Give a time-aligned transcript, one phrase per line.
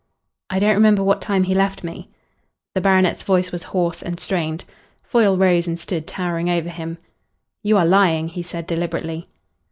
[0.49, 2.09] "I don't remember what time he left me."
[2.73, 4.65] The baronet's voice was hoarse and strained.
[5.03, 6.97] Foyle rose and stood towering over him.
[7.61, 9.27] "You are lying," he said deliberately.